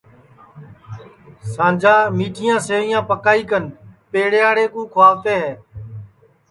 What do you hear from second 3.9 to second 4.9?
پیڑیاڑے کُو